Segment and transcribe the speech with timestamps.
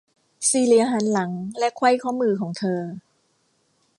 [0.49, 2.81] ซีเลียหันหลังและไขว้ข้อมือของเธอ